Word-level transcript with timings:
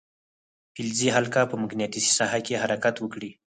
فلزي 0.75 1.09
حلقه 1.15 1.41
په 1.51 1.55
مقناطیسي 1.63 2.11
ساحه 2.19 2.39
کې 2.45 2.61
حرکت 2.63 2.95
وکړي. 2.99 3.31